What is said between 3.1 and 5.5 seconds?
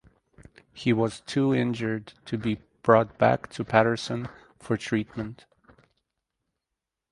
back to Paterson for treatment.